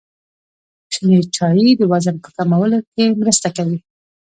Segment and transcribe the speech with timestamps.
[0.93, 3.77] شنې چايي د وزن په کمولو کي مرسته کوي.